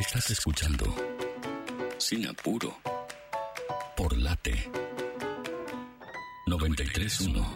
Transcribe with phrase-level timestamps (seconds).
[0.00, 0.86] Estás escuchando
[1.98, 2.74] Sin Apuro
[3.94, 4.54] por Late
[6.46, 7.46] 931.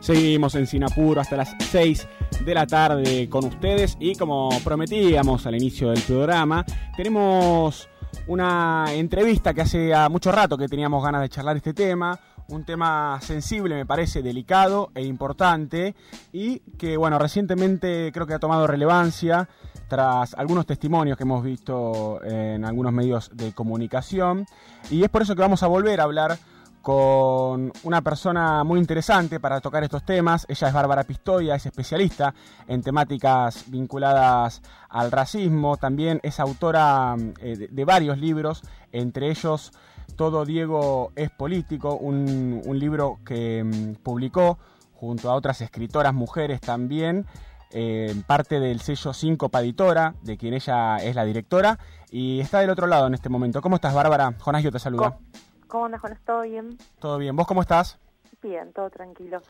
[0.00, 2.08] Seguimos en Sinapuro hasta las 6
[2.44, 6.64] de la tarde con ustedes y como prometíamos al inicio del programa,
[6.96, 7.88] tenemos
[8.26, 12.18] una entrevista que hace mucho rato que teníamos ganas de charlar este tema,
[12.48, 15.94] un tema sensible me parece, delicado e importante
[16.32, 19.48] y que bueno, recientemente creo que ha tomado relevancia
[19.88, 24.46] tras algunos testimonios que hemos visto en algunos medios de comunicación
[24.90, 26.38] y es por eso que vamos a volver a hablar
[26.86, 30.46] con una persona muy interesante para tocar estos temas.
[30.48, 32.32] Ella es Bárbara Pistoia, es especialista
[32.68, 35.78] en temáticas vinculadas al racismo.
[35.78, 39.72] También es autora eh, de, varios libros, entre ellos
[40.14, 44.58] Todo Diego es político, un, libro que mm, publicó
[44.94, 47.26] junto a otras escritoras mujeres también.
[47.72, 51.78] Eh, parte del sello 5 Paditora, de quien ella es la directora,
[52.10, 53.60] y está del otro lado en este momento.
[53.60, 54.34] ¿Cómo estás, Bárbara?
[54.38, 55.18] Jonás, yo te saludo.
[55.66, 56.18] ¿Cómo andas, Juan?
[56.24, 56.78] ¿Todo bien?
[57.00, 57.34] Todo bien.
[57.34, 57.98] ¿Vos cómo estás?
[58.42, 59.42] Bien, todo tranquilo,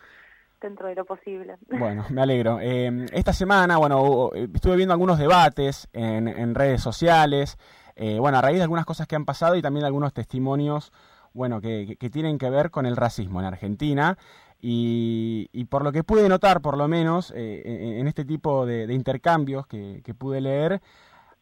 [0.60, 1.56] dentro de lo posible.
[1.68, 2.58] Bueno, me alegro.
[2.60, 7.58] Eh, esta semana, bueno, estuve viendo algunos debates en, redes sociales,
[7.96, 10.92] eh, bueno, a raíz de algunas cosas que han pasado y también algunos testimonios,
[11.32, 14.18] bueno, que, tienen que ver con el racismo en Argentina.
[14.60, 19.66] Y, por lo que pude notar, por lo menos, eh, en este tipo de, intercambios
[19.66, 20.80] que, pude leer,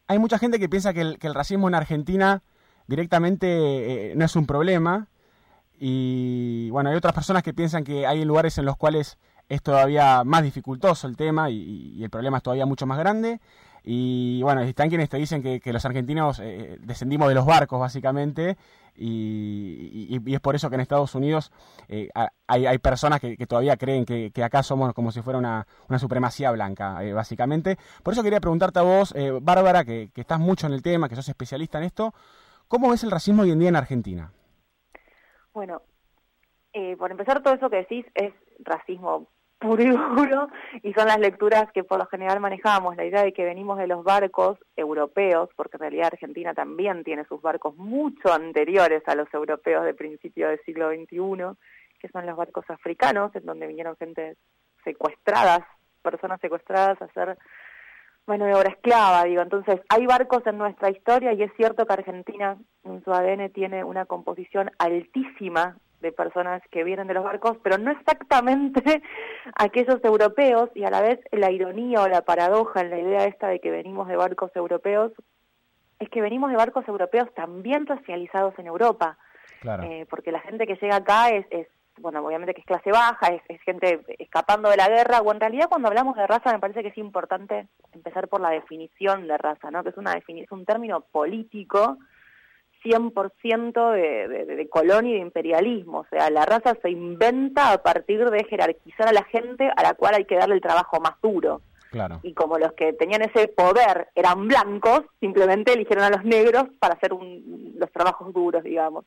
[0.07, 2.43] hay mucha gente que piensa que el racismo en Argentina
[2.87, 5.07] directamente eh, no es un problema.
[5.77, 9.17] Y bueno, hay otras personas que piensan que hay lugares en los cuales
[9.49, 13.41] es todavía más dificultoso el tema y, el problema es todavía mucho más grande.
[13.85, 18.57] Y bueno, están quienes te dicen que, los argentinos eh, descendimos de los barcos básicamente
[18.95, 21.51] y, es por eso que en Estados Unidos
[21.87, 22.09] eh,
[22.47, 26.99] hay, personas que, todavía creen que, acá somos como si fuera una, una supremacía blanca,
[27.13, 27.77] básicamente.
[28.01, 31.15] Por eso quería preguntarte a vos, Bárbara, que, que estás mucho en el tema, que
[31.15, 32.13] sos especialista en esto,
[32.67, 34.31] ¿Cómo ves el racismo hoy en día en Argentina?
[35.53, 35.83] Bueno,
[36.73, 39.27] eh, por empezar, todo eso que decís es racismo
[39.59, 40.49] puro y duro,
[40.83, 43.87] y son las lecturas que por lo general manejamos, la idea de que venimos de
[43.87, 49.33] los barcos europeos, porque en realidad Argentina también tiene sus barcos mucho anteriores a los
[49.33, 51.57] europeos de principio del siglo XXI,
[51.99, 54.35] que son los barcos africanos, en donde vinieron gente
[54.83, 55.61] secuestradas,
[56.01, 57.37] personas secuestradas a hacer
[58.27, 59.41] bueno, de obra esclava, digo.
[59.41, 63.83] Entonces, hay barcos en nuestra historia y es cierto que Argentina en su ADN tiene
[63.83, 69.01] una composición altísima de personas que vienen de los barcos, pero no exactamente
[69.55, 73.47] aquellos europeos y a la vez la ironía o la paradoja en la idea esta
[73.47, 75.11] de que venimos de barcos europeos
[75.99, 79.17] es que venimos de barcos europeos también racializados en Europa.
[79.61, 79.83] Claro.
[79.83, 81.67] Eh, porque la gente que llega acá es, es
[81.97, 85.69] bueno, obviamente que es clase baja, es, gente escapando de la guerra, o en realidad
[85.69, 89.71] cuando hablamos de raza me parece que es importante empezar por la definición de raza,
[89.71, 89.83] ¿no?
[89.83, 91.97] Que es una definición, un término político
[92.85, 97.81] 100% de, de, de, colón y de imperialismo, o sea, la raza se inventa a
[97.81, 101.19] partir de jerarquizar a la gente a la cual hay que darle el trabajo más
[101.21, 101.61] duro.
[101.91, 102.19] Claro.
[102.23, 106.95] Y como los que tenían ese poder eran blancos, simplemente eligieron a los negros para
[106.95, 109.05] hacer los trabajos duros, digamos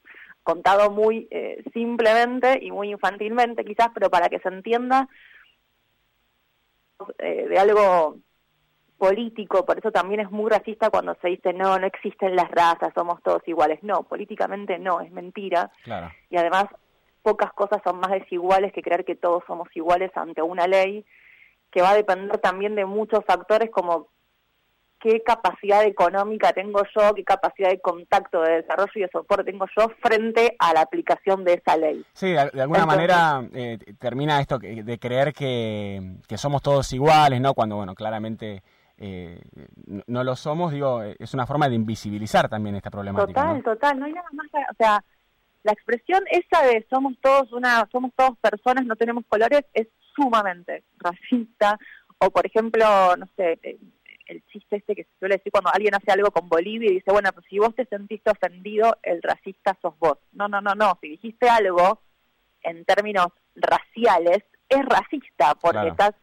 [0.48, 5.06] contado muy eh, simplemente y muy infantilmente quizás, pero para que se entienda
[7.18, 8.16] eh, de algo
[8.98, 12.92] político, por eso también es muy racista cuando se dice no, no existen las razas,
[12.94, 13.78] somos todos iguales.
[13.82, 15.70] No, políticamente no, es mentira.
[16.28, 16.66] Y además
[17.22, 21.04] pocas cosas son más desiguales que creer que todos somos iguales ante una ley
[21.70, 24.08] que va a depender también de muchos factores como
[25.00, 29.66] qué capacidad económica tengo yo, qué capacidad de contacto, de desarrollo y de soporte tengo
[29.76, 32.04] yo frente a la aplicación de esa ley.
[32.14, 37.54] Sí, de, alguna manera eh, termina esto de creer que, somos todos iguales, ¿no?
[37.54, 38.62] Cuando, bueno, claramente...
[39.00, 39.40] Eh,
[40.06, 43.42] no lo somos, digo, es una forma de invisibilizar también esta problemática.
[43.42, 45.04] Total, total, no hay nada más, o sea,
[45.62, 49.86] la expresión esa de somos todos una, somos todos personas, no tenemos colores, es
[50.16, 51.78] sumamente racista,
[52.18, 53.78] o por ejemplo, no sé, eh,
[54.26, 57.10] el chiste este que se suele decir cuando alguien hace algo con Bolivia y dice,
[57.10, 60.18] bueno, pues si vos te sentiste ofendido, el racista sos vos.
[60.32, 60.98] No, no, no, no.
[61.00, 62.00] Si dijiste algo
[62.62, 66.14] en términos raciales, es racista, porque estás,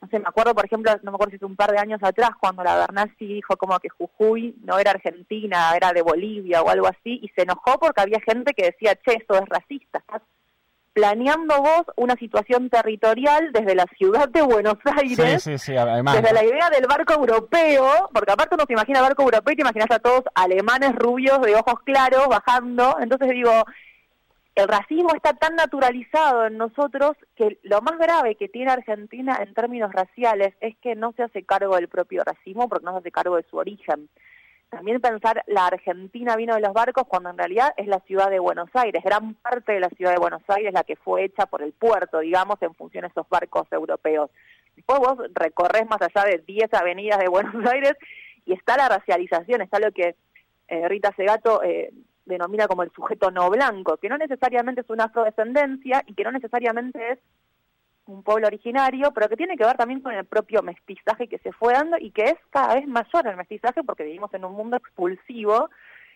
[0.00, 2.00] no sé, me acuerdo, por ejemplo, no me acuerdo si es un par de años
[2.02, 6.68] atrás, cuando la Bernasi dijo como que Jujuy no era Argentina, era de Bolivia o
[6.68, 10.22] algo así, y se enojó porque había gente que decía, che, eso es racista, estás
[10.92, 16.86] planeando vos una situación territorial desde la ciudad de Buenos Aires, desde la idea del
[16.88, 20.94] barco europeo, porque aparte uno se imagina barco europeo y te imaginas a todos alemanes
[20.96, 23.64] rubios de ojos claros bajando, entonces digo,
[24.58, 29.54] el racismo está tan naturalizado en nosotros que lo más grave que tiene Argentina en
[29.54, 33.12] términos raciales es que no se hace cargo del propio racismo porque no se hace
[33.12, 34.08] cargo de su origen.
[34.68, 38.40] También pensar la Argentina vino de los barcos cuando en realidad es la ciudad de
[38.40, 41.62] Buenos Aires, gran parte de la ciudad de Buenos Aires la que fue hecha por
[41.62, 44.30] el puerto, digamos, en función de esos barcos europeos.
[44.74, 47.94] Después vos recorres más allá de 10 avenidas de Buenos Aires
[48.44, 50.16] y está la racialización, está lo que
[50.68, 51.92] eh, Rita Segato eh,
[52.28, 56.32] denomina como el sujeto no blanco, que no necesariamente es una afrodescendencia y que no
[56.32, 57.18] necesariamente es
[58.06, 61.52] un pueblo originario, pero que tiene que ver también con el propio mestizaje que se
[61.52, 64.76] fue dando y que es cada vez mayor el mestizaje porque vivimos en un mundo
[64.76, 65.68] expulsivo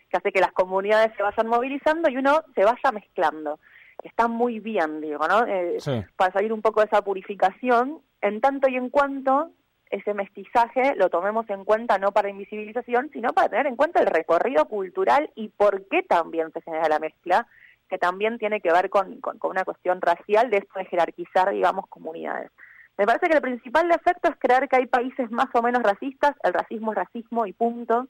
[0.09, 3.59] que hace que las comunidades se vayan movilizando y uno se vaya mezclando.
[4.03, 5.47] Está muy bien, digo, ¿no?
[5.47, 5.79] Eh,
[6.17, 9.50] para salir un poco de esa purificación, en tanto y en cuanto
[9.93, 14.06] ese mestizaje lo tomemos en cuenta no para invisibilización, sino para tener en cuenta el
[14.06, 17.47] recorrido cultural y por qué también se genera la mezcla,
[17.89, 21.87] que también tiene que ver con, con, una cuestión racial de esto de jerarquizar, digamos,
[21.89, 22.50] comunidades.
[22.97, 26.35] Me parece que el principal defecto es creer que hay países más o menos racistas,
[26.43, 28.09] el racismo es racismo y punto,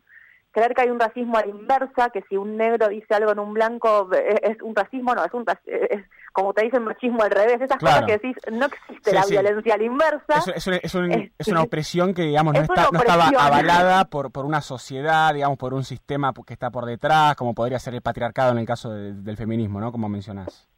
[0.52, 3.38] creer que hay un racismo a la inversa, que si un negro dice algo en
[3.38, 7.60] un blanco es, un racismo, no, es un es, como te dicen machismo al revés,
[7.60, 10.52] esas cosas que decís, no existe la violencia a la inversa.
[10.54, 10.94] Es, es,
[11.38, 15.58] es una opresión que, digamos, no, está, no estaba avalada por, por una sociedad, digamos,
[15.58, 18.92] por un sistema que está por detrás, como podría ser el patriarcado en el caso
[18.92, 19.92] del feminismo, ¿no?
[19.92, 20.68] Como mencionás.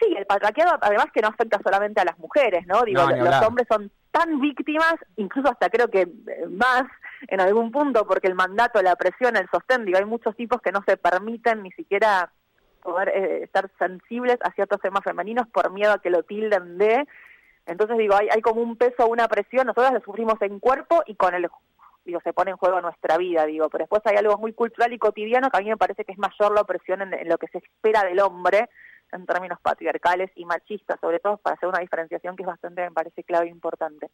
[0.00, 2.82] Sí, el patriarcado además que no afecta solamente a las mujeres, ¿no?
[2.82, 6.84] Digo, los hombres son tan víctimas, incluso hasta creo que eh, más
[7.28, 10.72] en algún punto, porque el mandato, la presión, el sostén, digo, hay muchos tipos que
[10.72, 12.32] no se permiten ni siquiera
[12.82, 17.06] poder eh, estar sensibles a ciertos temas femeninos por miedo a que lo tilden de.
[17.66, 21.16] Entonces, digo, hay, hay como un peso, una presión, nosotros lo sufrimos en cuerpo y
[21.16, 21.50] con el
[22.06, 24.98] digo, se pone en juego nuestra vida, digo, pero después hay algo muy cultural y
[24.98, 27.58] cotidiano que a mí me parece que es mayor la opresión en lo que se
[27.58, 28.68] espera del hombre,
[29.12, 32.90] en términos patriarcales y machistas, sobre todo para hacer una diferenciación que es bastante, me
[32.90, 34.10] parece, clave e importante.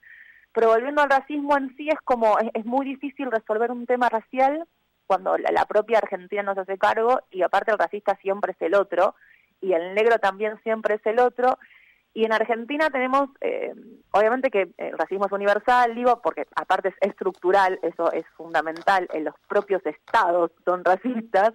[0.52, 4.66] Pero volviendo al racismo en sí, es como, es, muy difícil resolver un tema racial
[5.06, 8.74] cuando la, propia Argentina no se hace cargo y aparte el racista siempre es el
[8.74, 9.14] otro
[9.60, 11.58] y el negro también siempre es el otro
[12.14, 13.72] y en Argentina tenemos, eh,
[14.10, 19.24] obviamente que el racismo es universal, digo, porque aparte es estructural, eso es fundamental, en
[19.24, 21.52] los propios estados son racistas,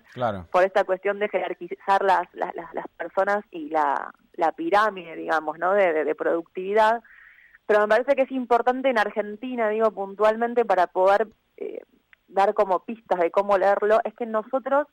[0.52, 5.74] por esta cuestión de jerarquizar las, las, las personas y la, la pirámide, digamos, ¿no?
[5.74, 7.04] De, de, productividad.
[7.68, 11.28] Pero me parece que es importante en Argentina, digo, puntualmente, para poder
[11.58, 11.82] eh,
[12.28, 14.88] dar como pistas de cómo leerlo, es que nosotros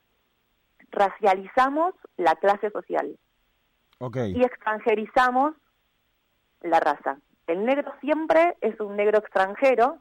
[0.91, 3.17] racializamos la clase social.
[4.31, 5.55] Y extranjerizamos
[6.63, 7.19] la raza.
[7.47, 9.99] El negro siempre es un negro extranjero,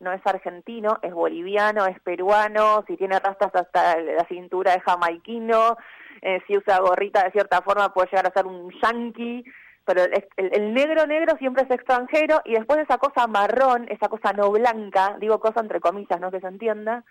[0.00, 5.76] no es argentino, es boliviano, es peruano, si tiene rastas hasta la cintura es jamaiquino,
[6.22, 9.44] eh, si usa gorrita de cierta forma puede llegar a ser un yankee,
[9.84, 10.02] pero
[10.36, 15.16] el, negro negro siempre es extranjero y después esa cosa marrón, esa cosa no blanca,
[15.20, 17.04] digo cosa entre comillas, no que se entienda,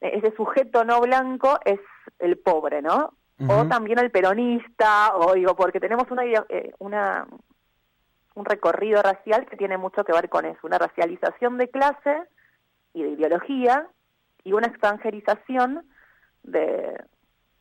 [0.00, 1.80] e, ese sujeto no blanco es
[2.20, 3.14] el pobre, ¿no?
[3.48, 7.26] O también el peronista, o digo, porque tenemos una, eh, una,
[8.34, 12.22] un recorrido racial que tiene mucho que ver con eso, una racialización de clase
[12.92, 13.86] y de ideología
[14.44, 15.86] y una extranjerización
[16.42, 16.98] de,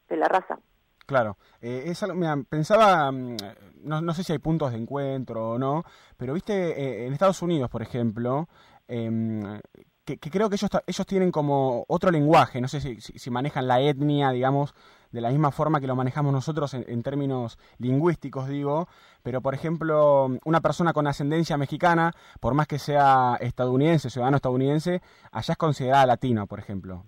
[0.09, 0.59] de la raza.
[1.05, 3.37] Claro, eh, es algo, pensaba, mm,
[3.83, 5.83] no, no, sé si hay puntos de encuentro o no,
[6.17, 8.47] pero viste, eh, en Estados Unidos, por ejemplo,
[8.87, 9.59] eh,
[10.05, 13.81] que, creo que ellos, ellos tienen como otro lenguaje, no sé si, si, manejan la
[13.81, 14.75] etnia, digamos,
[15.11, 18.87] de la misma forma que lo manejamos nosotros en, términos lingüísticos, digo,
[19.23, 25.01] pero por ejemplo, una persona con ascendencia mexicana, por más que sea estadounidense, ciudadano estadounidense,
[25.31, 27.03] allá es considerada latina, por ejemplo.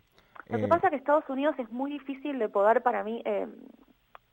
[0.48, 3.22] Lo que eh, pasa es que Estados Unidos es muy difícil de poder para mí...
[3.25, 3.48] Eh,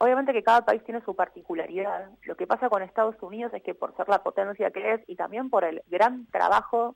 [0.00, 2.10] obviamente que cada país tiene su particularidad.
[2.22, 5.16] Lo que pasa con Estados Unidos es que por ser la potencia que es y
[5.16, 6.94] también por el gran trabajo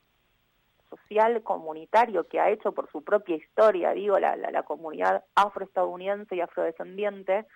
[0.97, 6.41] social comunitario que ha hecho por su propia historia, digo, la, la, comunidad afroestadounidense y
[6.41, 7.47] afrodescendiente,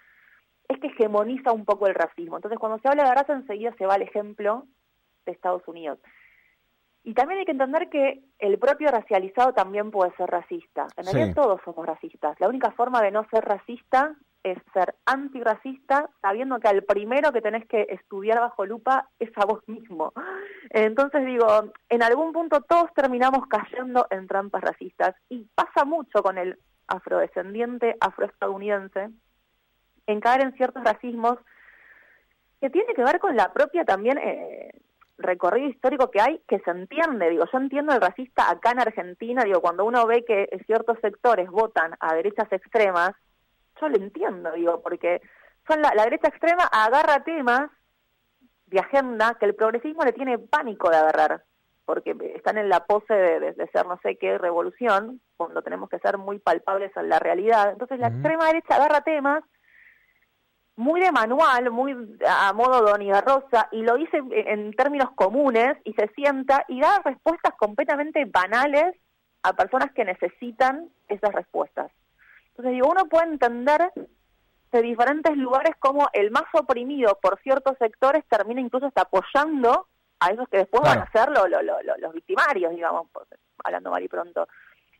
[0.68, 2.36] es que hegemoniza un poco el racismo.
[2.36, 4.64] Entonces, cuando se habla de raza, enseguida se va al ejemplo
[5.24, 5.98] de Estados Unidos.
[7.04, 10.88] Y también hay que entender que el propio racializado también puede ser racista.
[10.96, 12.38] En realidad todos somos racistas.
[12.40, 14.16] La única forma de no ser racista
[14.46, 19.44] es ser antirracista sabiendo que al primero que tenés que estudiar bajo lupa es a
[19.44, 20.12] vos mismo.
[20.70, 21.46] Entonces digo,
[21.88, 27.96] en algún punto todos terminamos cayendo en trampas racistas y pasa mucho con el afrodescendiente
[28.00, 29.10] afroestadounidense
[30.06, 31.38] en caer en ciertos racismos
[32.60, 34.70] que tiene que ver con la propia también eh,
[35.18, 39.42] recorrido histórico que hay que se entiende, digo, yo entiendo el racista acá en Argentina,
[39.42, 43.10] digo, cuando uno ve que ciertos sectores votan a derechas extremas,
[43.80, 45.20] yo lo entiendo, digo, porque
[45.66, 47.70] son la, derecha extrema agarra temas
[48.66, 51.44] de agenda que el progresismo le tiene pánico de agarrar,
[51.84, 56.18] porque están en la pose de, ser no sé qué revolución, cuando tenemos que ser
[56.18, 57.70] muy palpables en la realidad.
[57.70, 59.44] Entonces la extrema derecha agarra temas
[60.76, 61.94] muy de manual, muy
[62.28, 67.00] a modo Donny Rosa, y lo dice en términos comunes y se sienta y da
[67.04, 68.94] respuestas completamente banales
[69.42, 71.90] a personas que necesitan esas respuestas.
[72.56, 73.92] Entonces digo, uno puede entender
[74.72, 79.88] de diferentes lugares como el más oprimido por ciertos sectores termina incluso hasta apoyando
[80.20, 83.08] a esos que después van a ser los victimarios, digamos,
[83.62, 84.48] hablando mal y pronto.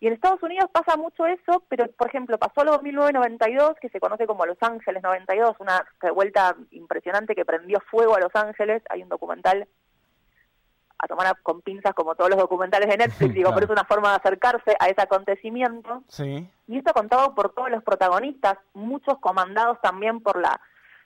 [0.01, 4.01] Y en Estados Unidos pasa mucho eso, pero por ejemplo pasó lo 1992, que se
[4.01, 8.83] conoce como Los Ángeles 92, una revuelta impresionante que prendió fuego a Los Ángeles.
[8.91, 9.67] Hay un documental
[10.99, 14.11] a tomar con pinzas como todos los documentales de Netflix, digo, pero es una forma
[14.11, 16.03] de acercarse a ese acontecimiento.
[16.09, 16.49] Sí.
[16.67, 20.61] Y esto contado por todos los protagonistas, muchos comandados también por la...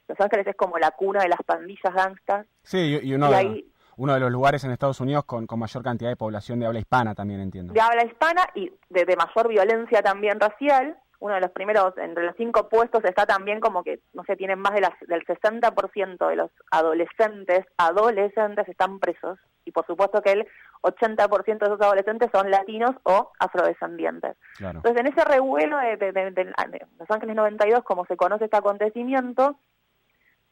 [0.09, 2.47] Los Ángeles es como la cuna de las pandillas gangstas.
[2.65, 3.65] Sí, y uno, de,
[3.97, 6.81] uno de los lugares en Estados Unidos con, con mayor cantidad de población de habla
[6.81, 7.73] hispana también, entiendo.
[7.73, 12.25] De habla hispana y de, de mayor violencia también racial uno de los primeros, entre
[12.25, 16.29] los cinco puestos está también como que, no sé, tienen más de las, del 60%
[16.29, 20.47] de los adolescentes, adolescentes están presos, y por supuesto que el
[20.83, 24.37] 80% de esos adolescentes son latinos o afrodescendientes.
[24.59, 26.53] Entonces, en ese revuelo de, de,
[26.99, 29.59] Los Ángeles 92, como se conoce este acontecimiento,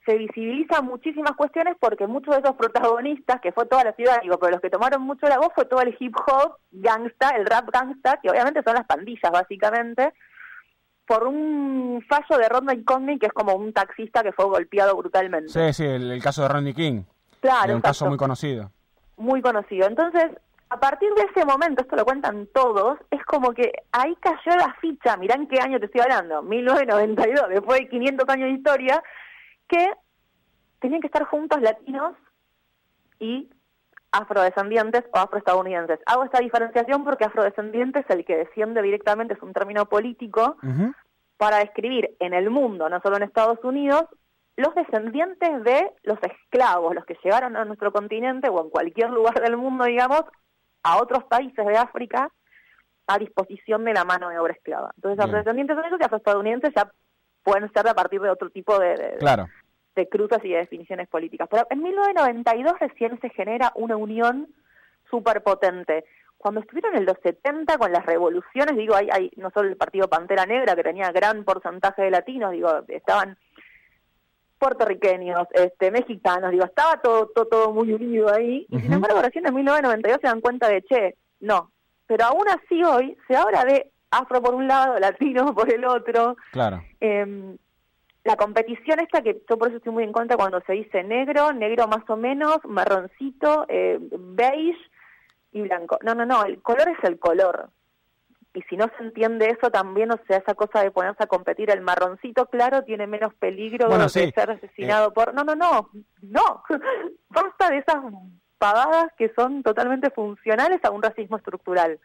[0.04, 4.38] se visibilizan muchísimas cuestiones porque muchos de esos protagonistas, que fue toda la ciudad, digo,
[4.38, 7.70] pero los que tomaron mucho la voz fue todo el hip hop gangsta, el rap
[7.70, 10.12] gangsta, que obviamente son las pandillas básicamente,
[11.08, 15.48] por un fallo de Rodney King, que es como un taxista que fue golpeado brutalmente.
[15.48, 17.02] Sí, sí, el, caso de Rodney King.
[17.40, 17.74] Claro.
[17.74, 18.70] un caso muy conocido.
[19.16, 19.86] Muy conocido.
[19.86, 20.26] Entonces,
[20.68, 24.76] a partir de ese momento, esto lo cuentan todos, es como que ahí cayó la
[24.82, 29.02] ficha, mirá en qué año te estoy hablando, 1992, después de 500 años de historia,
[29.66, 29.90] que
[30.80, 32.12] tenían que estar juntos latinos
[33.18, 33.48] y
[34.12, 36.00] afrodescendientes o afroestadounidenses.
[36.06, 40.56] Hago esta diferenciación porque afrodescendientes, el que desciende directamente, es un término político
[41.36, 44.04] para describir en el mundo, no solo en Estados Unidos,
[44.56, 49.40] los descendientes de los esclavos, los que llegaron a nuestro continente o en cualquier lugar
[49.40, 50.22] del mundo, digamos,
[50.82, 52.28] a otros países de África
[53.06, 54.90] a disposición de la mano de obra esclava.
[54.96, 56.90] Entonces, afrodescendientes son esos y afroestadounidenses ya
[57.42, 59.46] pueden ser a partir de otro tipo de, claro
[59.98, 61.48] de cruzas y de definiciones políticas.
[61.50, 64.48] Pero en 1992 recién se genera una unión
[65.10, 66.04] súper potente.
[66.36, 70.08] Cuando estuvieron en los 70 con las revoluciones, digo, hay, hay no solo el partido
[70.08, 73.36] Pantera Negra, que tenía gran porcentaje de latinos, digo, estaban
[74.58, 79.46] puertorriqueños, este, mexicanos, digo, estaba todo, todo, todo muy unido ahí, y sin embargo recién
[79.46, 81.70] en 1992 se dan cuenta de, che, no,
[82.06, 86.36] pero aún así hoy se habla de afro por un lado, latino por el otro.
[86.52, 86.82] Claro.
[87.00, 87.56] Eh,
[88.24, 91.52] la competición esta, que yo por eso estoy muy en contra cuando se dice negro,
[91.52, 94.78] negro más o menos, marroncito, eh, beige
[95.52, 95.98] y blanco.
[96.02, 97.70] No, no, no, el color es el color.
[98.54, 101.70] Y si no se entiende eso también, o sea, esa cosa de ponerse a competir,
[101.70, 105.12] el marroncito claro tiene menos peligro de ser asesinado eh.
[105.14, 105.32] por...
[105.34, 105.90] No, no, no,
[106.22, 106.64] no.
[107.28, 107.96] Basta de esas
[108.58, 112.00] pavadas que son totalmente funcionales a un racismo estructural.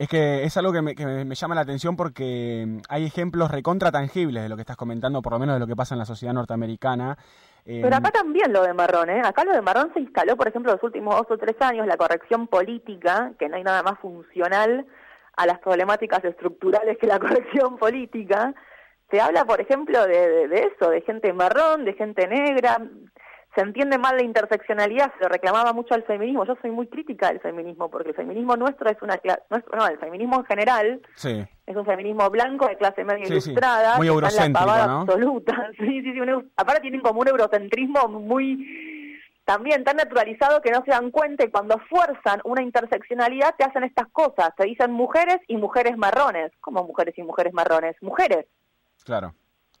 [0.00, 4.42] Es que es algo que me, llama la atención porque mm, hay ejemplos recontra tangibles
[4.42, 6.32] de lo que estás comentando, por lo menos de lo que pasa en la sociedad
[6.32, 7.18] norteamericana.
[7.66, 9.20] Pero acá también lo de Marrón, ¿eh?
[9.22, 11.98] Acá lo de Marrón se instaló, por ejemplo, los últimos dos o tres años, la
[11.98, 14.86] corrección política, que no hay nada más funcional
[15.36, 18.54] a las problemáticas estructurales que la corrección política.
[19.10, 22.78] Se habla, por ejemplo, de eso, de gente marrón, de gente negra,
[23.54, 26.44] se entiende mal la interseccionalidad, se lo reclamaba mucho al feminismo.
[26.44, 29.98] Yo soy muy crítica del feminismo, porque el feminismo nuestro es una nuestro, no, el
[29.98, 31.00] feminismo en general
[31.66, 35.00] es un feminismo blanco de clase media ilustrada, muy eurocéntrico, ¿no?
[35.00, 35.70] absoluta.
[35.78, 36.20] Sí, sí, sí,
[36.56, 38.66] aparte tienen como un eurocentrismo muy
[39.44, 43.82] también tan naturalizado que no se dan cuenta y cuando fuerzan una interseccionalidad te hacen
[43.82, 46.52] estas cosas, te dicen mujeres y mujeres marrones.
[46.60, 47.96] ¿Cómo mujeres y mujeres marrones?
[48.00, 48.46] Mujeres.
[49.04, 49.34] Claro.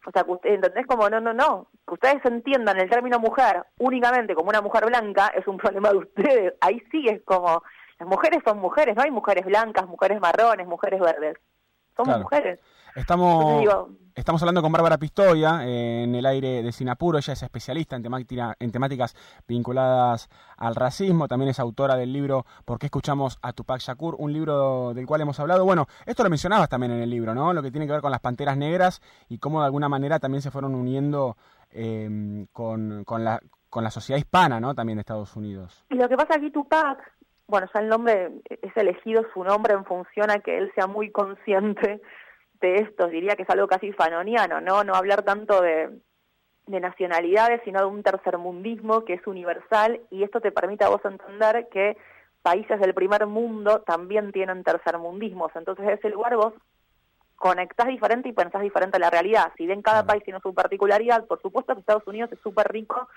[0.06, 0.86] O sea, que ¿entendés?
[0.86, 1.68] Como, no, no, no.
[1.86, 5.98] Que ustedes entiendan el término mujer únicamente como una mujer blanca es un problema de
[5.98, 6.54] ustedes.
[6.60, 7.62] Ahí sí es como,
[7.98, 11.36] las mujeres son mujeres, no hay mujeres blancas, mujeres marrones, mujeres verdes.
[11.96, 12.58] Somos mujeres.
[12.96, 13.64] Estamos,
[14.20, 17.16] estamos hablando con Bárbara Pistoia en el aire de Sinapuro.
[17.16, 18.02] Ella es especialista en,
[18.70, 19.16] temáticas
[19.48, 21.26] vinculadas al racismo.
[21.26, 24.16] También es autora del libro ¿Por qué escuchamos a Tupac Shakur?
[24.18, 25.64] Un libro del cual hemos hablado.
[25.64, 27.54] Bueno, esto lo mencionabas también en el libro, ¿no?
[27.54, 29.00] Lo que tiene que ver con las panteras negras
[29.30, 31.38] y cómo de alguna manera también se fueron uniendo
[31.70, 34.74] em, con, con, la, con la sociedad hispana, ¿no?
[34.74, 35.86] También de Estados Unidos.
[35.88, 36.98] Y lo que pasa aquí, Tupac,
[37.46, 41.10] bueno, ya el nombre es elegido su nombre en función a que él sea muy
[41.10, 42.02] consciente
[42.60, 44.84] de esto, diría que es algo casi fanoniano, ¿no?
[44.84, 45.90] No hablar tanto de,
[46.66, 51.04] de nacionalidades, sino de un tercermundismo que es universal y esto te permite a vos
[51.04, 51.96] entender que
[52.42, 55.50] países del primer mundo también tienen tercermundismos.
[55.54, 56.54] Entonces, ese lugar vos
[57.36, 59.52] conectás diferente y pensás diferente a la realidad.
[59.56, 63.08] Si bien cada país tiene su particularidad, por supuesto que Estados Unidos es súper rico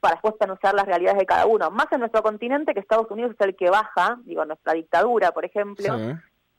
[0.00, 1.70] para después conocer las realidades de cada uno.
[1.70, 5.44] Más en nuestro continente que Estados Unidos es el que baja, digo, nuestra dictadura, por
[5.44, 5.94] ejemplo,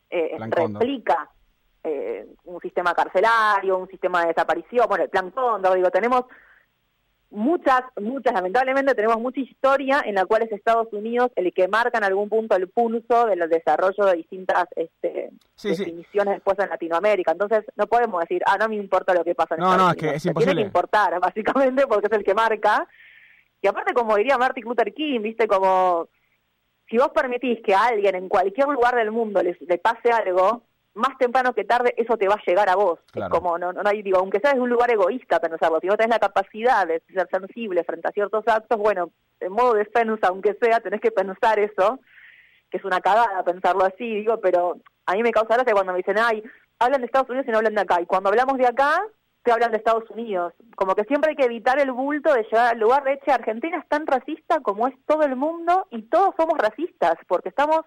[0.09, 1.29] eh, replica
[1.83, 6.25] eh, un sistema carcelario, un sistema de desaparición, bueno, el plan Cóndor, digo, tenemos
[7.31, 11.97] muchas, muchas, lamentablemente tenemos mucha historia en la cual es Estados Unidos el que marca
[11.97, 15.29] en algún punto el pulso del desarrollo de distintas este,
[15.61, 17.31] definiciones después en Latinoamérica.
[17.31, 19.91] Entonces no podemos decir, ah, no me importa lo que pasa en no, Estados no,
[19.91, 20.03] Unidos.
[20.03, 20.53] Es que es imposible.
[20.53, 22.87] Tiene que importar, básicamente, porque es el que marca.
[23.61, 26.07] Y aparte, como diría Martin Luther King, viste, como
[26.89, 30.63] si vos permitís que a alguien en cualquier lugar del mundo le, le pase algo,
[30.99, 32.99] más temprano que tarde eso te va a llegar a vos.
[33.31, 36.11] como, no, no hay, digo, aunque sea desde un lugar egoísta pensarlo, si vos tenés
[36.11, 40.79] la capacidad de ser sensible frente a ciertos actos, bueno, en modo defensa, aunque sea,
[40.79, 41.99] tenés que pensar eso,
[42.69, 45.99] que es una cagada pensarlo así, digo, pero a mí me causa gracia cuando me
[45.99, 46.43] dicen, ay,
[46.77, 49.01] hablan de Estados Unidos y no hablan de acá, y cuando hablamos de acá,
[49.43, 50.53] te hablan de Estados Unidos.
[50.75, 53.79] Como que siempre hay que evitar el bulto de llegar al lugar de, hecho Argentina
[53.79, 57.81] es tan racista como es todo el mundo, y todos somos racistas, porque estamos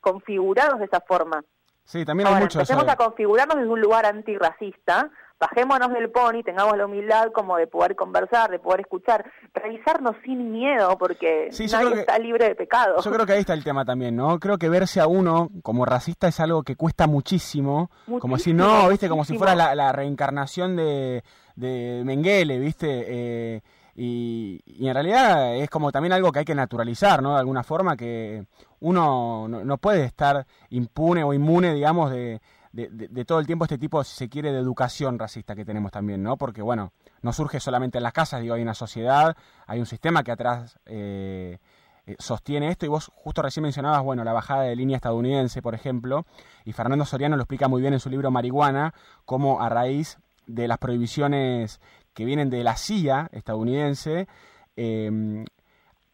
[0.00, 1.44] configurados de esa forma.
[1.88, 5.08] Sí, también hay mucho empecemos a configurarnos desde un lugar antirracista,
[5.40, 10.52] bajémonos del pony, tengamos la humildad como de poder conversar, de poder escuchar, revisarnos sin
[10.52, 13.00] miedo, porque nadie está libre de pecado.
[13.02, 14.38] Yo creo que ahí está el tema también, ¿no?
[14.38, 17.90] Creo que verse a uno como racista es algo que cuesta muchísimo,
[18.20, 19.08] como si no, ¿viste?
[19.08, 21.24] Como si fuera la, reencarnación de,
[21.56, 23.04] de Mengele, ¿viste?
[23.06, 23.62] Eh,
[24.00, 27.32] y, en realidad es como también algo que hay que naturalizar, ¿no?
[27.34, 28.46] De alguna forma que
[28.78, 32.40] uno no, puede estar impune o inmune, digamos, de,
[32.72, 36.22] de, todo el tiempo este tipo, si se quiere, de educación racista que tenemos también,
[36.22, 36.36] ¿no?
[36.36, 39.36] Porque, bueno, no surge solamente en las casas, digo, hay una sociedad,
[39.66, 41.58] hay un sistema que atrás eh,
[42.06, 45.74] eh, sostiene esto y vos justo recién mencionabas, bueno, la bajada de línea estadounidense, por
[45.74, 46.24] ejemplo,
[46.64, 50.68] y Fernando Soriano lo explica muy bien en su libro Marihuana, cómo a raíz de
[50.68, 51.80] las prohibiciones
[52.18, 54.26] que vienen de la CIA estadounidense,
[54.74, 55.44] eh,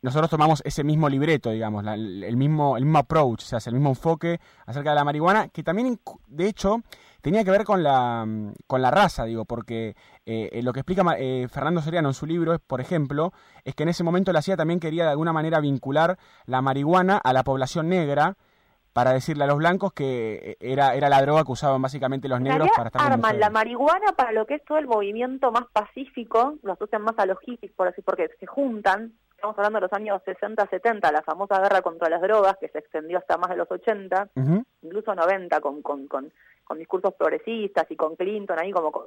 [0.02, 3.88] nosotros tomamos ese mismo libreto, digamos, el, mismo, el mismo approach, o sea, el mismo
[3.88, 6.82] enfoque acerca de la marihuana, que también, de hecho,
[7.22, 8.28] tenía que ver con la,
[8.66, 12.58] con la raza, digo, porque eh, lo que explica eh, Fernando Soriano en su libro,
[12.58, 13.32] por ejemplo,
[13.64, 17.16] es que en ese momento la CIA también quería de alguna manera vincular la marihuana
[17.16, 18.36] a la población negra,
[18.94, 22.40] para decirle a los blancos que eh, era, era la droga que usaban básicamente los
[22.40, 26.54] negros para estar arman la marihuana para lo que es todo el movimiento más pacífico,
[26.62, 29.92] lo asocian más a los hippies, por así, porque se juntan, estamos hablando de los
[29.92, 33.56] años 60, 70, la famosa guerra contra las drogas que se extendió hasta más de
[33.56, 34.30] los 80,
[34.82, 39.06] incluso 90 con, con, con, con, discursos progresistas y con Clinton ahí como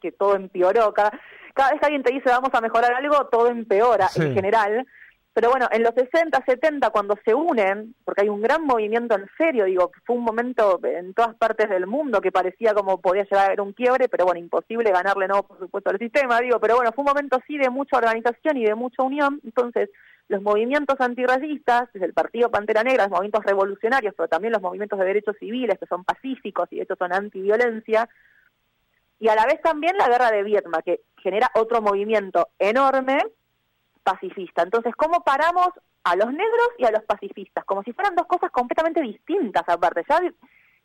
[0.00, 0.94] que todo empeoró.
[0.94, 1.10] Cada,
[1.52, 4.86] cada vez que alguien te dice vamos a mejorar algo, todo empeora en general.
[5.36, 9.28] Pero bueno, en los 60, 70, cuando se unen, porque hay un gran movimiento en
[9.36, 13.40] serio, digo, fue un momento en todas partes del mundo que parecía como podía llegar
[13.42, 16.76] a haber un quiebre, pero bueno, imposible ganarle, no, por supuesto, al sistema, digo, pero
[16.76, 19.90] bueno, fue un momento sí de mucha organización y de mucha unión, entonces
[20.28, 24.98] los movimientos antirracistas, desde el Partido Pantera Negra, los movimientos revolucionarios, pero también los movimientos
[24.98, 28.08] de derechos civiles, que son pacíficos y de hecho son antiviolencia,
[29.20, 33.18] y a la vez también la guerra de Vietnam, que genera otro movimiento enorme,
[34.06, 34.62] pacifista.
[34.62, 35.68] Entonces, ¿cómo paramos
[36.04, 37.64] a los negros y a los pacifistas?
[37.64, 40.04] Como si fueran dos cosas completamente distintas aparte.
[40.08, 40.20] Ya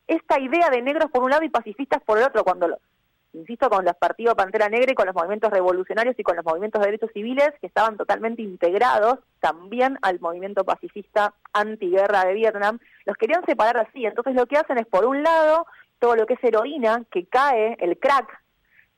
[0.08, 2.80] esta idea de negros por un lado y pacifistas por el otro, cuando, lo,
[3.34, 6.82] insisto, con los partidos Pantera Negra y con los movimientos revolucionarios y con los movimientos
[6.82, 13.16] de derechos civiles que estaban totalmente integrados también al movimiento pacifista antiguerra de Vietnam, los
[13.18, 14.04] querían separar así.
[14.04, 15.68] Entonces lo que hacen es, por un lado,
[16.00, 18.41] todo lo que es heroína, que cae, el crack,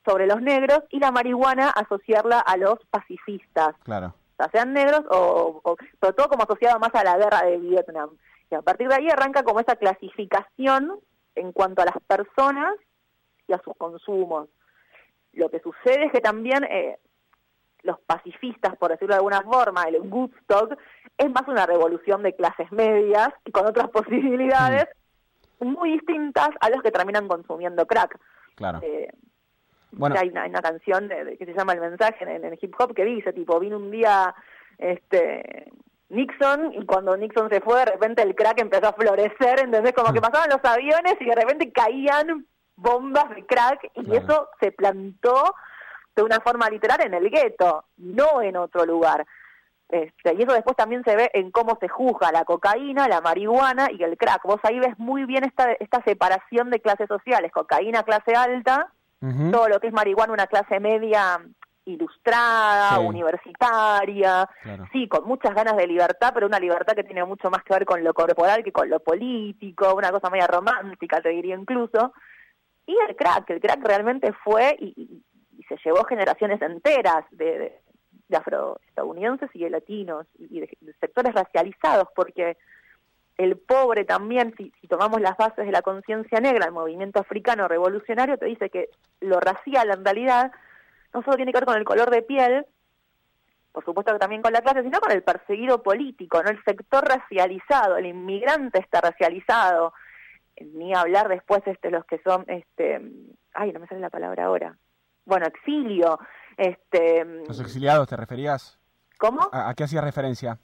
[0.04, 3.74] sobre los negros y la marihuana asociarla a los pacifistas.
[3.84, 4.14] Claro.
[4.34, 8.10] O sea, sean negros o, sobre todo como asociado más a la guerra de Vietnam.
[8.50, 10.98] Y a partir de ahí arranca como esa clasificación
[11.34, 12.74] en cuanto a las personas
[13.46, 14.48] y a sus consumos.
[15.32, 16.98] Lo que sucede es que también eh,
[17.82, 20.76] los pacifistas, por decirlo de alguna forma, el Woodstock,
[21.16, 24.86] es más una revolución de clases medias y con otras posibilidades
[25.60, 25.66] mm.
[25.66, 28.18] muy distintas a los que terminan consumiendo crack.
[28.56, 28.80] Claro.
[28.82, 29.12] Eh,
[30.16, 33.58] hay, una, canción que se llama El mensaje en, el hip hop que dice, tipo,
[33.60, 34.34] vino un día
[34.78, 35.70] este
[36.08, 40.12] Nixon y cuando Nixon se fue de repente el crack empezó a florecer, entonces como
[40.12, 40.22] que mm.
[40.22, 45.54] pasaban los aviones y de repente caían bombas de crack y eso se plantó
[46.14, 49.26] de una forma literal en el gueto, no en otro lugar.
[49.88, 53.88] Este, y eso después también se ve en cómo se juzga la cocaína, la marihuana
[53.90, 54.42] y el crack.
[54.44, 58.92] Vos ahí ves muy bien esta, esta separación de clases sociales, cocaína clase alta,
[59.50, 61.40] todo lo que es marihuana una clase media
[61.86, 64.48] ilustrada, universitaria,
[64.92, 67.84] sí, con muchas ganas de libertad, pero una libertad que tiene mucho más que ver
[67.84, 72.14] con lo corporal que con lo político, una cosa media romántica, te diría incluso.
[72.86, 75.22] Y el crack, el crack realmente fue y,
[75.68, 77.80] se llevó generaciones enteras de,
[78.28, 82.58] de, afroestadounidenses y de latinos y de, sectores racializados, porque
[83.36, 87.68] el pobre también, si, si tomamos las bases de la conciencia negra, el movimiento africano
[87.68, 90.52] revolucionario, te dice que lo racial en realidad
[91.12, 92.66] no solo tiene que ver con el color de piel,
[93.72, 97.04] por supuesto que también con la clase, sino con el perseguido político, no el sector
[97.04, 99.92] racializado, el inmigrante está racializado,
[100.60, 103.00] ni hablar después este los que son este
[103.54, 104.76] ay no me sale la palabra ahora.
[105.24, 106.18] Bueno exilio
[106.56, 108.78] este los exiliados te referías
[109.18, 110.58] cómo a, qué hacías referencia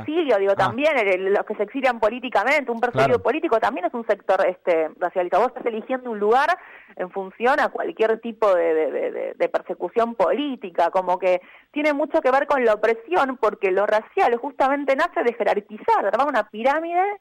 [0.00, 0.56] Exilio, digo, ah.
[0.56, 0.92] también,
[1.32, 5.42] los que se exilian políticamente, un perseguido político también es un sector este racializado.
[5.44, 6.48] Vos estás eligiendo un lugar
[6.96, 12.46] en función a cualquier tipo de, de, persecución política, como que tiene mucho que ver
[12.46, 17.20] con la opresión, porque lo racial justamente nace de jerarquizar, armar una pirámide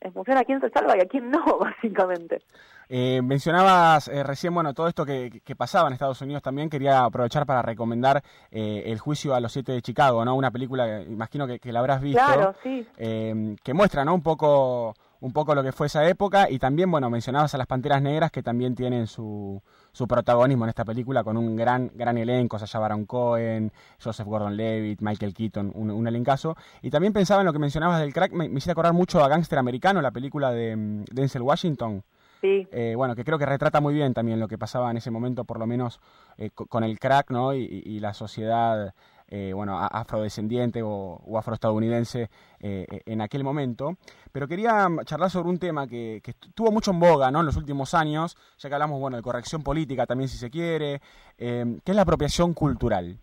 [0.00, 2.42] en función a quién se salva y a quién no, básicamente.
[2.88, 6.68] Eh, mencionabas eh, recién, bueno, todo esto que, pasaba en Estados Unidos también.
[6.68, 10.34] Quería aprovechar para recomendar eh, El juicio a los siete de Chicago, ¿no?
[10.34, 12.20] Una película que imagino que, la habrás visto.
[12.24, 12.86] Claro, sí.
[12.96, 14.14] que muestra, ¿no?
[14.14, 17.66] Un poco un poco lo que fue esa época y también, bueno, mencionabas a las
[17.66, 22.18] Panteras Negras que también tienen su, su protagonismo en esta película con un gran gran
[22.18, 23.72] elenco, Sasha Baron Cohen,
[24.02, 26.56] Joseph Gordon-Levitt, Michael Keaton, un, un, elencazo.
[26.82, 29.28] Y también pensaba en lo que mencionabas del crack, me, me hiciste acordar mucho a
[29.28, 32.02] Gangster Americano, la película de mm, Denzel Washington.
[32.40, 32.66] Sí.
[32.72, 35.44] Eh, bueno, que creo que retrata muy bien también lo que pasaba en ese momento,
[35.44, 36.00] por lo menos
[36.38, 37.54] eh, con el crack, ¿no?
[37.54, 38.94] Y, la sociedad
[39.30, 43.96] eh, bueno, afrodescendiente o, afroestadounidense eh, en aquel momento.
[44.32, 47.40] Pero quería charlar sobre un tema que, que, estuvo mucho en boga ¿no?
[47.40, 51.00] en los últimos años, ya que hablamos bueno, de corrección política también si se quiere,
[51.38, 53.18] eh, que es la apropiación cultural.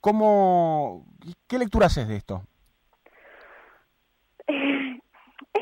[0.00, 1.06] ¿Cómo,
[1.46, 2.44] ¿Qué lectura haces de esto?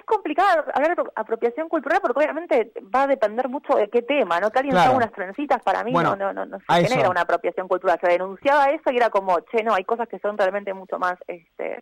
[0.08, 4.50] Complicado hablar de apropiación cultural porque obviamente va a depender mucho de qué tema, ¿no?
[4.50, 4.96] Que alguien claro.
[4.96, 7.98] unas trencitas para mí no, no, no, no se genera una apropiación cultural.
[8.00, 11.14] Se denunciaba eso y era como, che, no, hay cosas que son realmente mucho más,
[11.26, 11.80] este...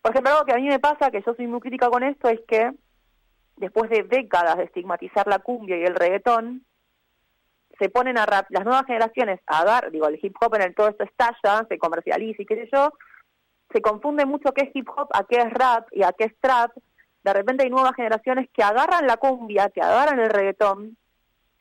[0.00, 2.28] Por ejemplo, algo que a mí me pasa, que yo soy muy crítica con esto,
[2.28, 2.72] es que
[3.56, 6.64] después de décadas de estigmatizar la cumbia y el reggaetón,
[7.78, 10.74] se ponen a rap, las nuevas generaciones a dar, digo, el hip hop en el
[10.74, 12.92] todo esto estalla, se comercializa y qué sé yo,
[13.72, 16.38] se confunde mucho qué es hip hop, a qué es rap y a qué es
[16.40, 16.72] trap,
[17.24, 20.96] de repente hay nuevas generaciones que agarran la cumbia, que agarran el reggaetón,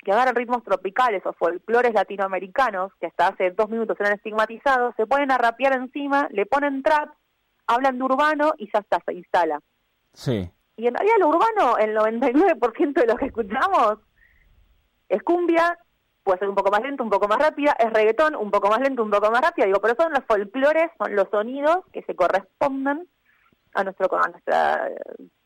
[0.03, 5.05] que agarran ritmos tropicales o folclores latinoamericanos, que hasta hace dos minutos eran estigmatizados, se
[5.05, 7.09] ponen a rapear encima, le ponen trap,
[7.67, 9.59] hablan de urbano y ya está, se instala.
[10.13, 10.51] Sí.
[10.77, 13.99] Y en realidad lo urbano, el 99% de lo que escuchamos
[15.09, 15.77] es cumbia,
[16.23, 18.79] puede ser un poco más lento, un poco más rápida, es reggaetón, un poco más
[18.79, 22.15] lento, un poco más rápida, digo, pero son los folclores, son los sonidos que se
[22.15, 23.07] corresponden
[23.73, 24.89] a nuestro a nuestra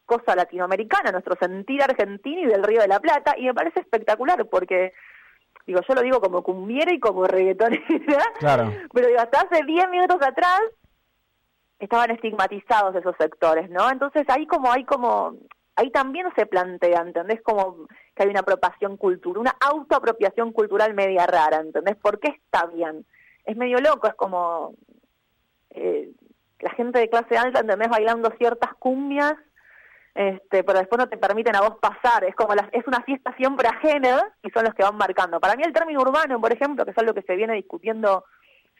[0.06, 4.46] cosa latinoamericana, nuestro sentir argentino y del Río de la Plata, y me parece espectacular
[4.46, 4.94] porque,
[5.66, 8.72] digo, yo lo digo como cumbiera y como reggaetonera, claro.
[8.94, 10.62] pero digo, hasta hace 10 minutos atrás
[11.80, 13.90] estaban estigmatizados esos sectores, ¿no?
[13.90, 15.36] Entonces ahí como, hay como,
[15.76, 17.42] ahí también se plantea, ¿entendés?
[17.42, 21.98] Como que hay una apropiación cultural, una autoapropiación cultural media rara, ¿entendés?
[21.98, 23.06] ¿Por qué está bien?
[23.44, 24.74] Es medio loco, es como...
[25.72, 26.12] Eh,
[26.60, 27.90] la gente de clase alta, ¿entendés?
[27.90, 29.36] Bailando ciertas cumbias
[30.16, 33.68] este, pero después no te permiten a vos pasar, es como es una fiesta siempre
[33.68, 35.42] ajena y son los que van marcando.
[35.42, 38.24] Para mí el término urbano, por ejemplo, que es algo que se viene discutiendo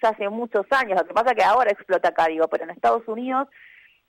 [0.02, 2.70] ya hace muchos años, lo que pasa es que ahora explota acá, digo, pero en
[2.70, 3.50] Estados Unidos,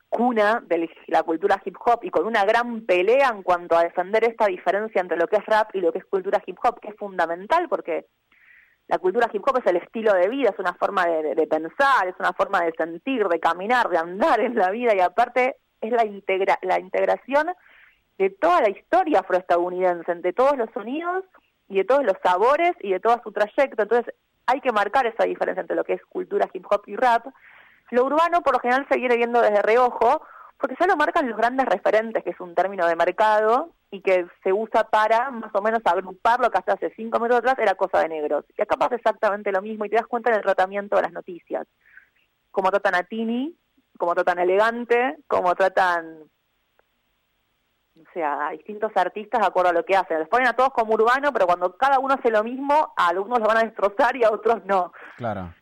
[0.08, 4.22] cuna de la cultura hip hop y con una gran pelea en cuanto a defender
[4.22, 6.90] esta diferencia entre lo que es rap y lo que es cultura hip hop, que
[6.90, 8.06] es fundamental porque
[8.86, 12.06] la cultura hip hop es el estilo de vida, es una forma de, de pensar,
[12.06, 15.92] es una forma de sentir, de caminar, de andar en la vida y aparte es
[15.92, 17.48] la, integra la integración
[18.18, 21.24] de toda la historia afroestadounidense, de todos los sonidos
[21.68, 23.82] y de todos los sabores y de todo su trayecto.
[23.82, 24.14] Entonces
[24.46, 27.26] hay que marcar esa diferencia entre lo que es cultura hip hop y rap.
[27.90, 30.22] Lo urbano por lo general se viene viendo desde reojo,
[30.58, 34.26] porque ya lo marcan los grandes referentes, que es un término de mercado y que
[34.42, 37.74] se usa para más o menos agrupar lo que hasta hace cinco minutos atrás era
[37.74, 38.44] cosa de negros.
[38.56, 41.12] Y acá pasa exactamente lo mismo y te das cuenta en el tratamiento de las
[41.12, 41.66] noticias.
[42.50, 43.54] Como tratan a Tini,
[43.98, 46.24] cómo tratan elegante, cómo tratan,
[47.98, 50.18] o sea, a distintos artistas de acuerdo a lo que hacen.
[50.18, 53.40] Les ponen a todos como urbano, pero cuando cada uno hace lo mismo, a algunos
[53.40, 54.92] lo van a destrozar y a otros no.
[55.16, 55.54] Claro.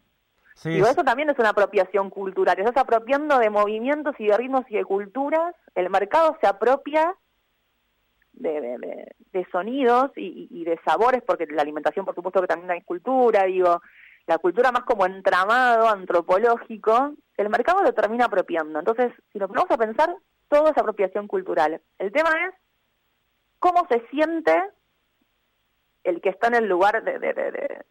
[0.54, 2.58] Sí, y eso también es una apropiación cultural.
[2.58, 5.54] Estás apropiando de movimientos y de ritmos y de culturas.
[5.74, 7.16] El mercado se apropia
[8.34, 12.82] de, de, sonidos y, y, de sabores, porque la alimentación, por supuesto, que también hay
[12.82, 13.80] cultura, digo
[14.26, 18.78] la cultura más como entramado antropológico, el mercado lo termina apropiando.
[18.78, 20.14] Entonces, si lo ponemos a pensar,
[20.48, 21.80] todo es apropiación cultural.
[21.98, 22.54] El tema es
[23.58, 24.54] cómo se siente
[26.04, 27.84] el que está en el lugar de,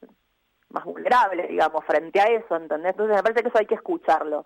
[0.70, 2.92] más vulnerable, digamos, frente a eso, ¿entendés?
[2.92, 4.46] Entonces me parece que eso hay que escucharlo.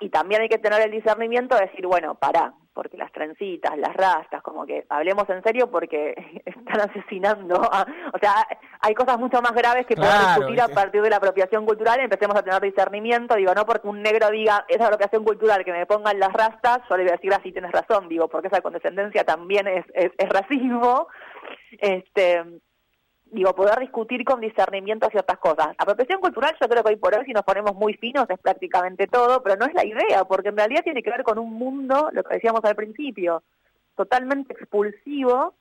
[0.00, 3.94] Y también hay que tener el discernimiento de decir, bueno, pará, porque las trencitas, las
[3.94, 7.60] rastas, como que hablemos en serio porque están asesinando.
[7.60, 8.34] o sea,
[8.80, 12.04] hay cosas mucho más graves que podemos discutir a partir de la apropiación cultural y
[12.04, 13.36] empecemos a tener discernimiento.
[13.36, 16.96] Digo, no porque un negro diga esa apropiación cultural que me pongan las rastas, yo
[16.96, 20.28] le voy a decir así tienes razón, digo, porque esa condescendencia también es, es, es
[20.28, 21.06] racismo.
[21.78, 22.42] Este,
[23.34, 25.68] digo, poder discutir con discernimiento ciertas cosas.
[25.76, 29.06] Apropiación cultural yo creo que hoy por hoy si nos ponemos muy finos es prácticamente
[29.08, 32.10] todo, pero no es la idea, porque en realidad tiene que ver con un mundo,
[32.12, 33.42] lo que decíamos al principio,
[33.96, 35.54] totalmente expulsivo,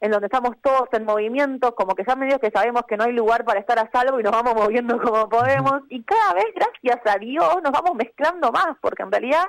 [0.00, 3.12] en donde estamos todos en movimiento, como que ya medio que sabemos que no hay
[3.12, 7.14] lugar para estar a salvo y nos vamos moviendo como podemos, y cada vez, gracias
[7.14, 9.44] a Dios, nos vamos mezclando más, porque en realidad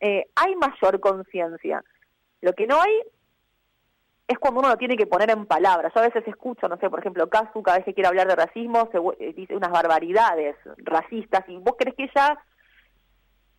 [0.00, 1.84] eh, hay mayor conciencia.
[2.40, 3.00] Lo que no hay
[4.26, 5.92] es cuando uno lo tiene que poner en palabras.
[5.94, 8.36] Yo a veces escucho, no sé, por ejemplo, Kazu cada vez que quiere hablar de
[8.36, 12.38] racismo se eh, dice unas barbaridades racistas y vos crees que ella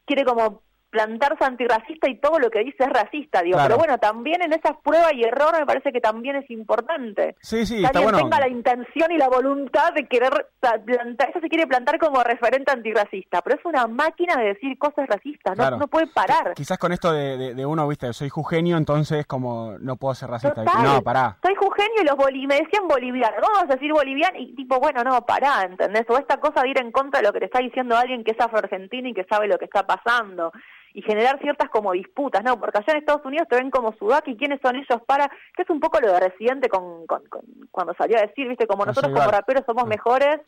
[0.05, 0.63] quiere como
[0.95, 4.77] plantarse antirracista y todo lo que dice es racista, digo, pero bueno, también en esas
[4.81, 7.35] pruebas y error me parece que también es importante.
[7.41, 11.49] Sí, sí, está alguien tenga la intención y la voluntad de querer plantar, eso se
[11.49, 15.87] quiere plantar como referente antirracista, pero es una máquina de decir cosas racistas, no, no
[15.87, 16.53] puede parar.
[16.55, 20.63] Quizás con esto de, uno, viste, soy jugenio, entonces como no puedo ser racista.
[20.63, 21.37] No, pará.
[21.43, 22.15] Soy jugenio y los
[22.47, 26.05] me decían boliviano, vamos a decir boliviano y tipo, bueno, no, pará, ¿entendés?
[26.09, 28.31] O esta cosa de ir en contra de lo que te está diciendo alguien que
[28.31, 30.53] es afro-argentino y que sabe lo que está pasando
[30.95, 32.57] y generar ciertas como disputas, ¿no?
[32.57, 35.27] Porque allá en Estados Unidos te ven como sudaki, ¿quiénes son ellos para?
[35.53, 37.21] Que es un poco lo de Residente con, con,
[37.69, 38.65] cuando salió a decir, ¿viste?
[38.65, 40.39] Como nosotros como raperos somos mejores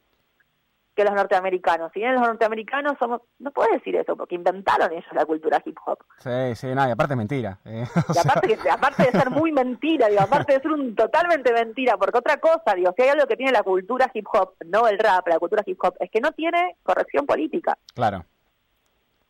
[0.95, 1.91] que los norteamericanos.
[1.93, 3.21] Si bien los norteamericanos somos...
[3.39, 5.99] No puedes decir eso, porque inventaron ellos la cultura hip hop.
[6.19, 7.59] Sí, sí, nada, y aparte es mentira.
[7.65, 7.83] Eh,
[8.15, 12.19] y aparte, aparte de ser muy mentira, digo, aparte de ser un totalmente mentira, porque
[12.19, 15.27] otra cosa, digo, si hay algo que tiene la cultura hip hop, no el rap,
[15.27, 17.77] la cultura hip hop, es que no tiene corrección política.
[17.93, 18.23] Claro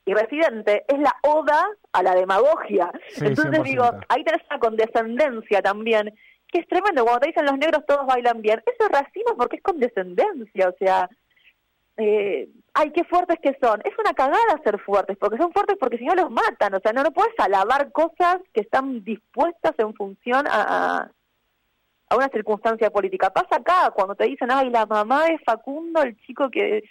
[0.08, 2.90] y Residente es la oda a la demagogia.
[3.20, 6.18] Entonces digo, ahí tenés una condescendencia también,
[6.48, 9.58] que es tremendo, cuando te dicen los negros todos bailan bien, eso es racismo porque
[9.58, 11.10] es condescendencia, o sea,
[11.98, 13.82] eh, ay, qué fuertes que son.
[13.84, 16.94] Es una cagada ser fuertes, porque son fuertes porque si no los matan, o sea,
[16.94, 21.12] no, no puedes alabar cosas que están dispuestas en función a,
[22.10, 23.30] a una circunstancia política.
[23.30, 26.84] Pasa acá, cuando te dicen, ay, la mamá de Facundo, el chico que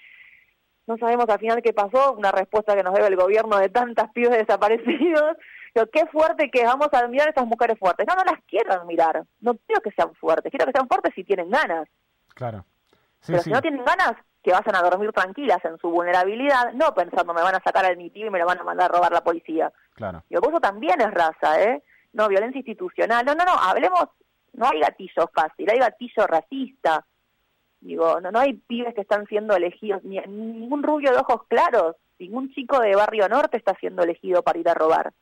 [0.87, 4.11] no sabemos al final qué pasó, una respuesta que nos debe el gobierno de tantas
[4.13, 5.37] pibes desaparecidos.
[5.73, 8.07] Pero qué fuerte que vamos a admirar a estas mujeres fuertes.
[8.09, 9.25] No, no las quiero admirar.
[9.41, 10.51] No quiero que sean fuertes.
[10.51, 11.87] Quiero que sean fuertes si tienen ganas.
[12.35, 12.65] Claro.
[13.27, 17.35] Pero si no tienen ganas, que vayan a dormir tranquilas en su vulnerabilidad, no pensando
[17.35, 19.25] me van a sacar al MITIB y me lo van a mandar a robar la
[19.25, 19.73] policía.
[19.95, 20.23] Claro.
[20.31, 21.83] Y eso también es raza, ¿eh?
[22.13, 23.27] No, violencia institucional.
[23.27, 23.53] No, no, no.
[23.53, 24.07] Hablemos.
[24.53, 27.05] No hay gatillo fácil, hay gatillo racista
[27.87, 31.95] Digo, no, no hay pibes que están siendo elegidos, ni ningún rubio de ojos claros,
[32.19, 35.13] ningún chico de Barrio Norte está siendo elegido para ir a robar.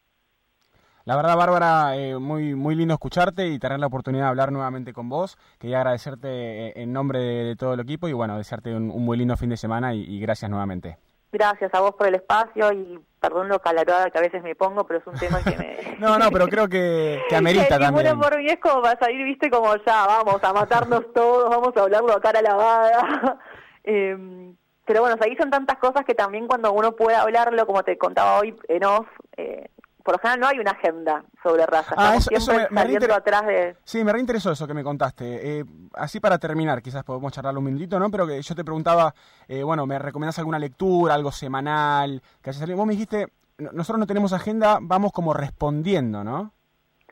[1.04, 4.94] La verdad, Bárbara, eh, muy, muy lindo escucharte y tener la oportunidad de hablar nuevamente
[4.94, 5.36] con vos.
[5.58, 6.28] Quería agradecerte
[6.68, 9.58] eh, en nombre de, todo el equipo y bueno, desearte un, muy lindo fin de
[9.58, 10.96] semana y gracias nuevamente.
[11.34, 14.86] Gracias a vos por el espacio y perdón lo calorada que a veces me pongo,
[14.86, 15.96] pero es un tema que me...
[15.98, 18.20] no, no, pero creo que, que amerita también.
[18.20, 21.76] por mí es como va a salir, viste, como ya, vamos a matarnos todos, vamos
[21.76, 23.40] a hablarlo a cara lavada.
[23.82, 27.98] eh, pero bueno, se dicen tantas cosas que también cuando uno puede hablarlo, como te
[27.98, 29.70] contaba hoy en off, eh,
[30.04, 31.94] por lo general no hay una agenda sobre raza.
[31.96, 33.74] Ah, eso, me, saliendo atrás de...
[33.84, 35.60] Sí, me reinteresó eso que me contaste.
[35.60, 35.64] Eh,
[35.94, 38.10] así para terminar, quizás podemos charlar un minutito, ¿no?
[38.10, 39.14] Pero que yo te preguntaba,
[39.48, 42.22] eh, bueno, ¿me recomendás alguna lectura, algo semanal?
[42.42, 42.76] Que haya salido?
[42.76, 46.52] Vos me dijiste, nosotros no tenemos agenda, vamos como respondiendo, ¿no?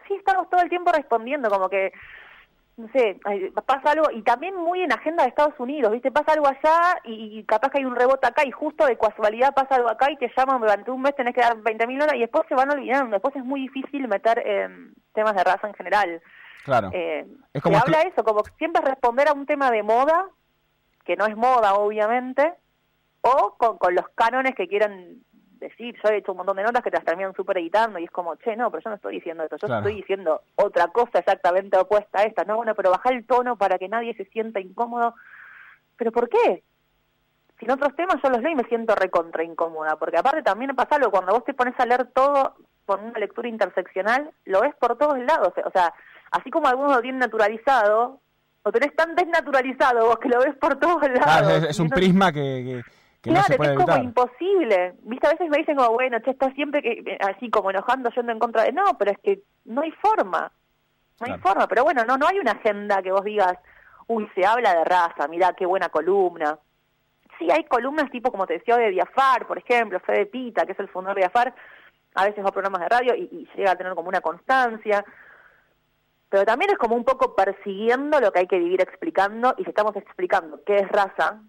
[0.07, 1.93] Sí, estamos todo el tiempo respondiendo, como que
[2.77, 3.21] no sé,
[3.67, 6.11] pasa algo, y también muy en agenda de Estados Unidos, ¿viste?
[6.11, 9.75] Pasa algo allá y, capaz que hay un rebote acá y justo de casualidad pasa
[9.75, 12.23] algo acá y te llaman durante un mes, tenés que dar 20 mil dólares y
[12.23, 16.23] después se van olvidando, después es muy difícil meter em, temas de raza en general.
[16.65, 16.91] Claro.
[16.93, 20.27] Eh, es como se habla eso, como siempre responder a un tema de moda,
[21.05, 22.55] que no es moda obviamente,
[23.21, 25.19] o con, con los cánones que quieran
[25.63, 28.05] decir, yo he hecho un montón de notas que te las terminan súper editando y
[28.05, 31.21] es como, che, no, pero yo no estoy diciendo esto, yo estoy diciendo otra cosa
[31.21, 34.61] exactamente opuesta a esta, no, bueno, pero baja el tono para que nadie se sienta
[34.61, 35.15] incómodo,
[35.97, 36.63] pero ¿por qué?
[37.59, 40.75] Si en otros temas yo los leo y me siento recontra incómoda, porque aparte también
[40.75, 44.75] pasa algo, cuando vos te pones a leer todo con una lectura interseccional, lo ves
[44.75, 45.95] por todos lados, o sea,
[46.33, 48.21] así como algunos lo tienen naturalizado,
[48.65, 51.65] lo tenés tan desnaturalizado vos que lo ves por todos lados.
[51.65, 52.83] es, un prisma que,
[53.23, 54.95] claro, no se es como imposible.
[55.03, 58.33] Viste, a veces me dicen como, bueno, che, está siempre que, así como enojando, yendo
[58.33, 58.73] en contra de...
[58.73, 60.53] No, pero es que no hay forma.
[61.21, 61.67] No hay forma.
[61.67, 63.55] Pero bueno, no, no hay una agenda que vos digas,
[64.09, 66.59] uy, se habla de raza, mirá qué buena columna.
[67.39, 70.79] Sí, hay columnas tipo, como te decía, de Diafar, por ejemplo, Fede Pita, que es
[70.81, 71.55] el fundador de Diafar,
[72.15, 75.05] a veces va a programas de radio y, y llega a tener como una constancia
[76.33, 79.69] pero también es como un poco persiguiendo lo que hay que vivir explicando y si
[79.69, 81.43] estamos explicando qué es raza.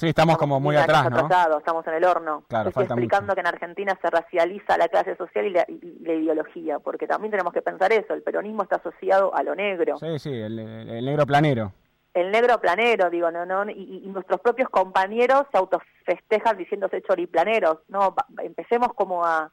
[0.00, 1.28] Sí, estamos, como muy atrás, ¿no?
[1.58, 2.44] estamos en el horno.
[2.48, 7.06] Claro, Estoy explicando que en Argentina se racializa la clase social y la, ideología, porque
[7.06, 9.98] también tenemos que pensar eso, el peronismo está asociado a lo negro.
[9.98, 10.56] Sí, sí, el,
[11.04, 11.72] negro planero.
[12.14, 17.78] El negro planero, digo, no, no, y, y nuestros propios compañeros se autofestejan diciéndose choriplaneros,
[17.88, 19.52] no, empecemos como a,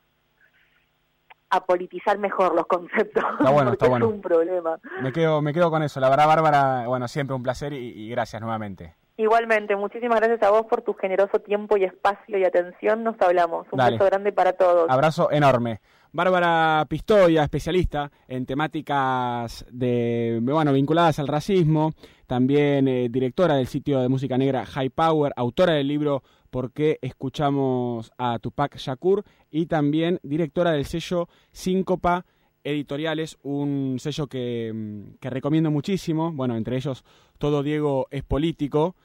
[1.50, 3.24] a politizar mejor los conceptos.
[3.40, 4.08] Está bueno, está bueno.
[4.08, 4.80] Es un problema.
[5.02, 6.00] Me quedo, me quedo con eso.
[6.00, 8.96] La verdad, Bárbara, bueno, siempre un placer y, gracias nuevamente.
[9.18, 13.04] Igualmente, muchísimas gracias a vos por tu generoso tiempo y espacio y atención.
[13.04, 13.66] Nos hablamos.
[13.72, 14.88] Un beso grande para todos.
[14.90, 15.82] Abrazo enorme.
[16.12, 21.94] Bárbara Pistoia, especialista en temáticas de, bueno, vinculadas al racismo,
[22.28, 26.98] también eh, directora del sitio de música negra High Power, autora del libro por qué
[27.02, 32.26] escuchamos a Tupac Shakur y también directora del sello Síncopa
[32.64, 37.04] Editoriales, un sello que, mm, que recomiendo muchísimo, bueno, entre ellos
[37.38, 38.96] Todo Diego es político,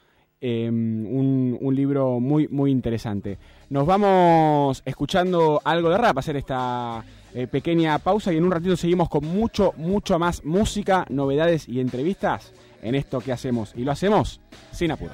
[0.45, 3.37] em, un, un, libro muy, muy interesante.
[3.69, 7.01] Nos vamos escuchando algo de rap, hacer esta
[7.33, 11.79] eh, pequeña pausa y en un ratito seguimos con mucho, mucho más música, novedades y
[11.79, 12.51] entrevistas
[12.81, 13.73] en esto que hacemos.
[13.77, 15.13] Y lo hacemos sin apuro.